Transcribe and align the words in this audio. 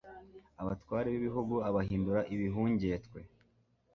abatware 0.61 1.07
b'igihugu 1.13 1.55
abahindura 1.69 2.21
ibihungetwe 2.33 3.19